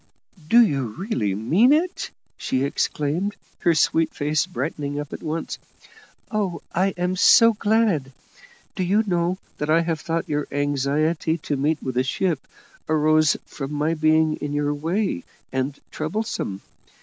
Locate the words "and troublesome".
15.53-16.61